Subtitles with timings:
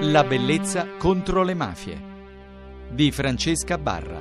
[0.00, 1.98] La bellezza contro le mafie
[2.90, 4.20] di Francesca Barra.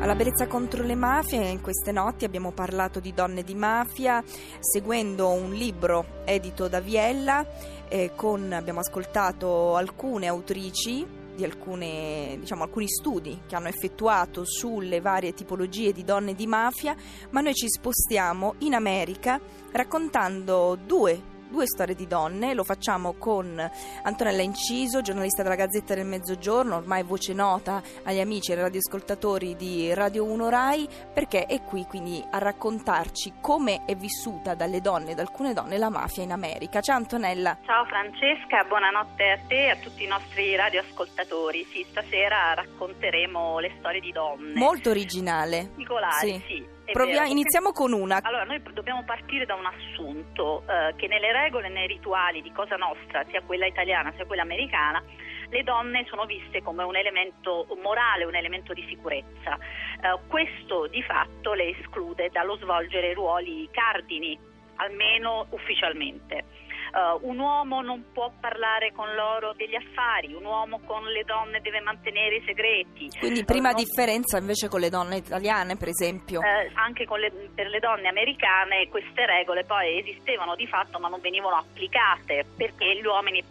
[0.00, 4.24] Alla bellezza contro le mafie in queste notti abbiamo parlato di donne di mafia
[4.58, 7.46] seguendo un libro edito da Viella
[7.86, 11.06] eh, con, abbiamo ascoltato alcune autrici
[11.38, 16.96] di alcune, diciamo, alcuni studi che hanno effettuato sulle varie tipologie di donne di mafia,
[17.30, 19.38] ma noi ci spostiamo in America
[19.70, 23.70] raccontando due due storie di donne, lo facciamo con
[24.02, 29.56] Antonella Inciso, giornalista della Gazzetta del Mezzogiorno, ormai voce nota agli amici e ai radioascoltatori
[29.56, 35.14] di Radio 1 Rai, perché è qui quindi a raccontarci come è vissuta dalle donne,
[35.14, 36.80] da alcune donne, la mafia in America.
[36.80, 37.58] Ciao Antonella.
[37.64, 41.64] Ciao Francesca, buonanotte a te e a tutti i nostri radioascoltatori.
[41.72, 44.54] Sì, stasera racconteremo le storie di donne.
[44.54, 45.66] Molto originale.
[45.68, 46.44] Particolari, sì.
[46.46, 46.77] sì.
[46.92, 48.20] Provia- iniziamo con una.
[48.22, 52.52] Allora, noi dobbiamo partire da un assunto eh, che nelle regole e nei rituali di
[52.52, 55.02] Cosa Nostra, sia quella italiana sia quella americana,
[55.50, 59.56] le donne sono viste come un elemento morale, un elemento di sicurezza.
[59.56, 64.38] Eh, questo di fatto le esclude dallo svolgere ruoli cardini,
[64.76, 66.44] almeno ufficialmente.
[66.92, 71.60] Uh, un uomo non può parlare con loro degli affari, un uomo con le donne
[71.60, 73.10] deve mantenere i segreti.
[73.18, 76.40] Quindi prima uh, differenza invece con le donne italiane, per esempio.
[76.40, 81.20] Uh, anche le, per le donne americane queste regole poi esistevano di fatto ma non
[81.20, 83.42] venivano applicate perché gli uomini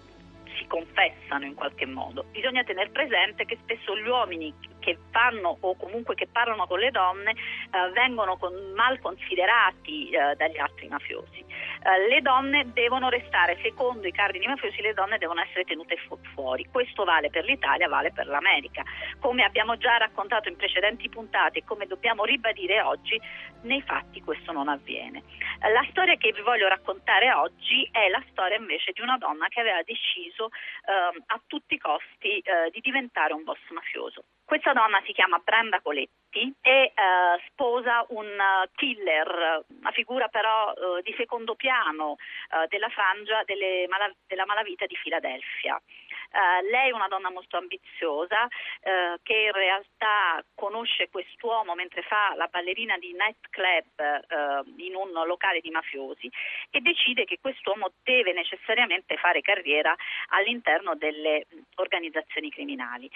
[0.58, 2.26] si confessano in qualche modo.
[2.32, 6.92] Bisogna tenere presente che spesso gli uomini che fanno o comunque che parlano con le
[6.92, 11.46] donne eh, vengono con, mal considerati eh, dagli altri mafiosi.
[11.84, 16.18] Eh, le donne devono restare, secondo i cardini mafiosi, le donne devono essere tenute fu-
[16.34, 16.66] fuori.
[16.72, 18.84] Questo vale per l'Italia, vale per l'America.
[19.20, 23.20] Come abbiamo già raccontato in precedenti puntate e come dobbiamo ribadire oggi,
[23.62, 25.24] nei fatti questo non avviene.
[25.60, 29.48] Eh, la storia che vi voglio raccontare oggi è la storia invece di una donna
[29.48, 30.50] che aveva deciso
[30.98, 34.24] a tutti i costi eh, di diventare un boss mafioso.
[34.44, 40.72] Questa donna si chiama Brenda Coletti e uh, sposa un uh, killer, una figura però
[40.72, 42.16] uh, di secondo piano
[42.70, 43.44] della frangia
[43.90, 45.80] mala- della malavita di Filadelfia.
[46.70, 48.48] Lei è una donna molto ambiziosa
[49.24, 55.70] che in realtà conosce quest'uomo mentre fa la ballerina di nightclub in un locale di
[55.70, 56.30] mafiosi
[56.70, 59.96] e decide che quest'uomo deve necessariamente fare carriera
[60.28, 63.10] all'interno delle organizzazioni criminali.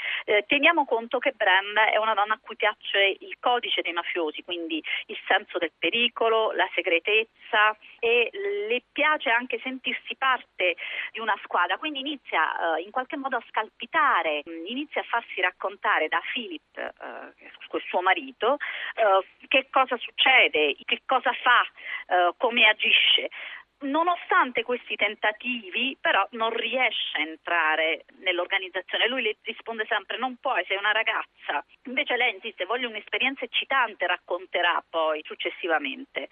[0.48, 4.84] teniamo conto che Brenda è una donna a cui piace il codice dei mafiosi, quindi
[5.08, 10.76] il senso del pericolo, la segretezza e le piace anche sentirsi parte
[11.12, 16.22] di una squadra, quindi inizia eh, in modo a scalpitare, inizia a farsi raccontare da
[16.34, 17.51] Philip, eh,
[17.91, 18.57] suo marito,
[18.95, 21.62] eh, che cosa succede, che cosa fa,
[22.07, 23.29] eh, come agisce
[23.81, 29.07] nonostante questi tentativi, però non riesce a entrare nell'organizzazione.
[29.07, 31.63] Lui le risponde sempre: Non puoi, sei una ragazza.
[31.85, 36.29] Invece lei insiste: Voglio un'esperienza eccitante, racconterà poi successivamente.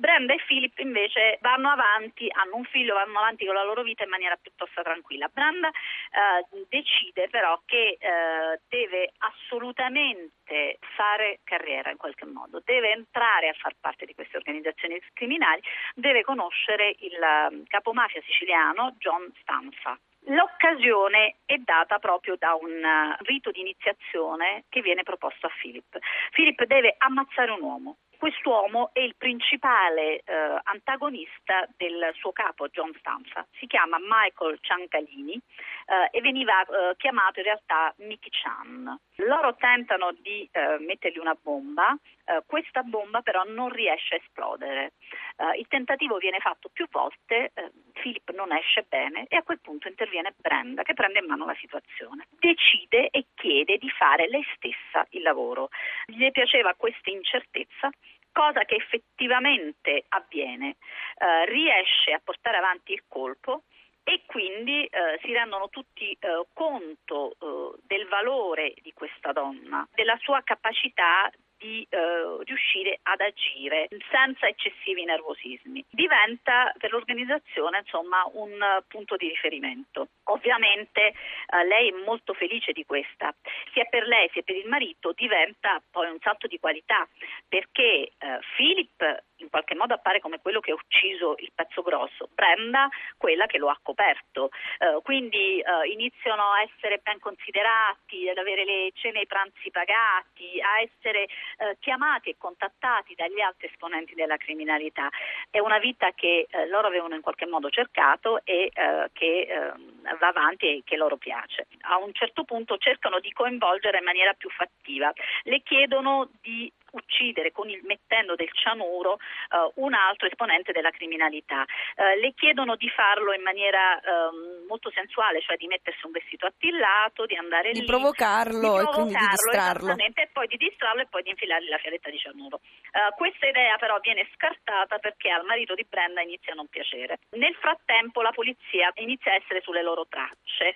[0.00, 4.02] Brenda e Philip invece vanno avanti, hanno un figlio, vanno avanti con la loro vita
[4.02, 5.28] in maniera piuttosto tranquilla.
[5.28, 13.50] Brenda eh, decide però che eh, deve assolutamente fare carriera in qualche modo, deve entrare
[13.50, 15.60] a far parte di queste organizzazioni criminali,
[15.94, 19.98] deve conoscere il um, capomafia siciliano John Stanfa.
[20.24, 25.98] L'occasione è data proprio da un uh, rito di iniziazione che viene proposto a Philip.
[26.30, 32.92] Philip deve ammazzare un uomo Quest'uomo è il principale eh, antagonista del suo capo John
[32.98, 38.94] Stanza, si chiama Michael Ciancalini eh, e veniva eh, chiamato in realtà Mickey Chan.
[39.24, 41.96] Loro tentano di eh, mettergli una bomba,
[42.30, 44.92] eh, questa bomba però non riesce a esplodere.
[45.36, 47.52] Eh, il tentativo viene fatto più volte,
[47.92, 51.56] Philip non esce bene e a quel punto interviene Brenda che prende in mano la
[51.58, 52.26] situazione.
[52.38, 55.68] Decide e chiede di fare lei stessa il lavoro.
[56.06, 57.90] Gli piaceva questa incertezza
[58.32, 60.76] cosa che effettivamente avviene,
[61.18, 63.64] eh, riesce a portare avanti il colpo
[64.02, 70.16] e quindi eh, si rendono tutti eh, conto eh, del valore di questa donna, della
[70.18, 71.30] sua capacità
[71.60, 71.98] di eh,
[72.44, 75.84] riuscire ad agire senza eccessivi nervosismi.
[75.90, 80.08] Diventa per l'organizzazione insomma un uh, punto di riferimento.
[80.24, 83.34] Ovviamente eh, lei è molto felice di questa,
[83.72, 87.06] sia per lei sia per il marito diventa poi un salto di qualità
[87.46, 92.28] perché eh, Philip in qualche modo appare come quello che ha ucciso il pezzo grosso,
[92.34, 94.50] Brenda quella che lo ha coperto.
[94.78, 99.70] Uh, quindi uh, iniziano a essere ben considerati, ad avere le cene e i pranzi
[99.70, 101.24] pagati, a essere
[101.58, 105.08] uh, chiamati e contattati dagli altri esponenti della criminalità.
[105.50, 108.70] È una vita che loro avevano in qualche modo cercato e
[109.12, 111.66] che ehm, va avanti e che loro piace.
[111.82, 115.12] A un certo punto cercano di coinvolgere in maniera più fattiva,
[115.44, 121.64] le chiedono di uccidere con il, mettendo del cianuro uh, un altro esponente della criminalità.
[121.94, 126.46] Uh, le chiedono di farlo in maniera um, molto sensuale, cioè di mettersi un vestito
[126.46, 129.94] attillato, di andare di lì, provocarlo, di e quindi di distrarlo.
[129.96, 132.60] E poi di distrarlo e poi di infilargli la fialetta di cianuro.
[132.90, 137.18] Uh, questa idea però viene scartata perché al marito di Brenda inizia a non piacere.
[137.30, 140.74] Nel frattempo la polizia inizia a essere sulle loro tracce,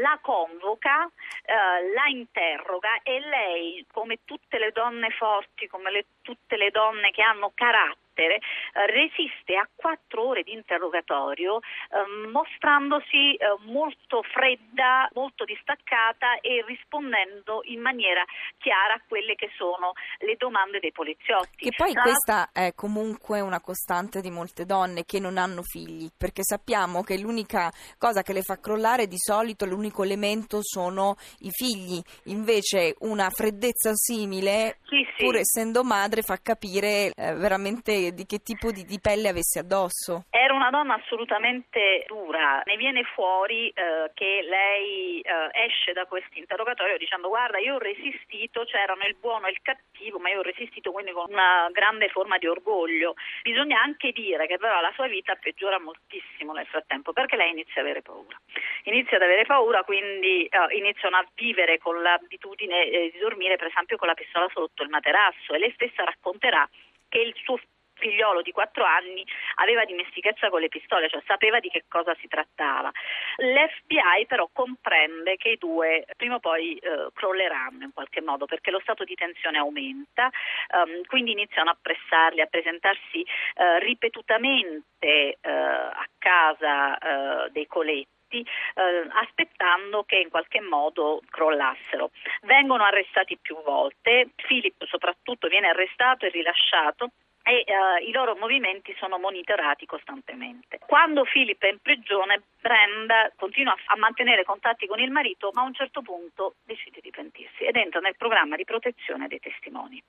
[0.00, 1.10] la convoca,
[1.46, 7.22] la interroga e lei, come tutte le donne forti, come le, tutte le donne che
[7.22, 15.08] hanno carattere, carattere, eh, resiste a quattro ore di interrogatorio eh, mostrandosi eh, molto fredda,
[15.12, 18.24] molto distaccata e rispondendo in maniera
[18.58, 21.68] chiara a quelle che sono le domande dei poliziotti.
[21.68, 26.42] Che poi questa è comunque una costante di molte donne che non hanno figli, perché
[26.42, 32.00] sappiamo che l'unica cosa che le fa crollare di solito, l'unico elemento sono i figli,
[32.24, 35.24] invece una freddezza simile, sì, sì.
[35.24, 40.24] pur essendo madre, fa capire eh, veramente di che tipo di, di, pelle avesse addosso.
[40.30, 46.38] Era una donna assolutamente dura, ne viene fuori eh, che lei eh, esce da questo
[46.38, 50.42] interrogatorio dicendo guarda io ho resistito, c'erano il buono e il cattivo, ma io ho
[50.42, 53.14] resistito quindi con una grande forma di orgoglio.
[53.42, 57.80] Bisogna anche dire che però la sua vita peggiora moltissimo nel frattempo perché lei inizia
[57.80, 58.36] ad avere paura.
[58.84, 63.68] Inizia ad avere paura, quindi eh, iniziano a vivere con l'abitudine eh, di dormire per
[63.68, 66.68] esempio con la pistola sotto il materasso e lei stessa racconterà
[67.08, 67.58] che il suo
[67.96, 69.24] figliolo di 4 anni
[69.56, 72.90] aveva dimestichezza con le pistole, cioè sapeva di che cosa si trattava.
[73.36, 78.70] L'FBI però comprende che i due prima o poi eh, crolleranno in qualche modo perché
[78.70, 80.30] lo stato di tensione aumenta,
[80.74, 88.14] um, quindi iniziano a pressarli, a presentarsi eh, ripetutamente eh, a casa eh, dei coletti
[88.38, 92.10] eh, aspettando che in qualche modo crollassero.
[92.42, 97.10] Vengono arrestati più volte, Philip soprattutto viene arrestato e rilasciato
[97.46, 100.80] e uh, i loro movimenti sono monitorati costantemente.
[100.84, 105.66] Quando Philip è in prigione, Brenda continua a mantenere contatti con il marito, ma a
[105.66, 110.02] un certo punto decide di pentirsi ed entra nel programma di protezione dei testimoni.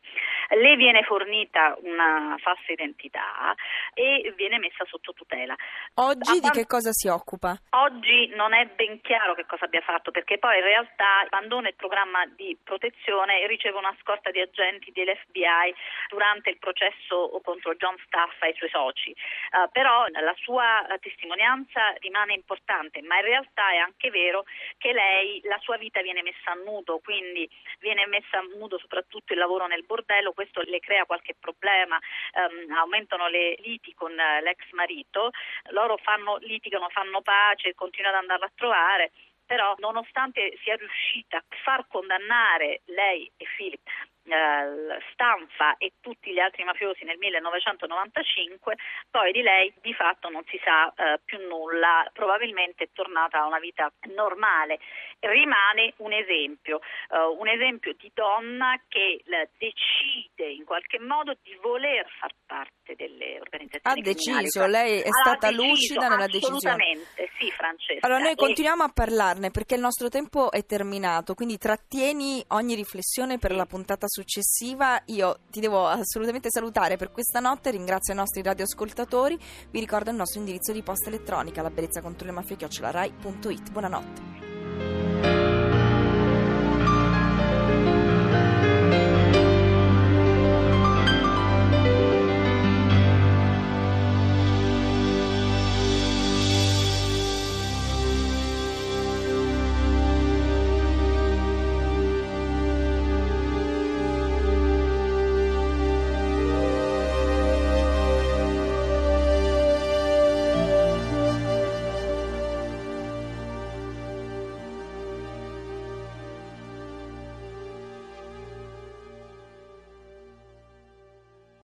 [0.50, 3.54] Le viene fornita una falsa identità
[3.94, 5.56] e viene messa sotto tutela.
[5.96, 7.56] Oggi di che cosa si occupa?
[7.78, 11.76] Oggi non è ben chiaro che cosa abbia fatto perché poi in realtà abbandona il
[11.76, 15.76] programma di protezione e riceve una scorta di agenti dell'FBI
[16.10, 21.94] durante il processo contro John Staff e i suoi soci, uh, però la sua testimonianza
[22.00, 24.46] rimane importante, ma in realtà è anche vero
[24.78, 29.34] che lei, la sua vita viene messa a nudo, quindi viene messa a nudo soprattutto
[29.34, 32.00] il lavoro nel bordello, questo le crea qualche problema,
[32.34, 35.32] um, aumentano le liti con uh, l'ex marito,
[35.72, 39.12] loro fanno, litigano, fanno pace, continuano ad andarla a trovare
[39.48, 43.90] però nonostante sia riuscita a far condannare lei e Philip
[44.28, 48.76] eh, Stanfa e tutti gli altri mafiosi nel 1995,
[49.10, 53.48] poi di lei di fatto non si sa eh, più nulla, probabilmente è tornata a
[53.48, 54.80] una vita normale.
[55.20, 56.80] Rimane un esempio,
[57.10, 59.24] eh, un esempio di donna che
[59.58, 65.50] decide in qualche modo di voler far parte delle organizzazioni Ha deciso, lei è stata
[65.50, 66.58] deciso, lucida nella decisione.
[66.58, 68.06] Assolutamente, sì Francesca.
[68.06, 73.38] Allora noi continuiamo a parlarne perché il nostro tempo è terminato, quindi trattieni ogni riflessione
[73.38, 75.02] per la puntata successiva.
[75.06, 79.38] Io ti devo assolutamente salutare per questa notte, ringrazio i nostri radioascoltatori,
[79.70, 83.72] vi ricordo il nostro indirizzo di posta elettronica, la bellezza contro le mafie chiocciolarai.it.
[83.72, 84.47] Buonanotte.